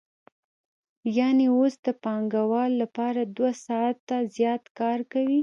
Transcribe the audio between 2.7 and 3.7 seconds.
لپاره دوه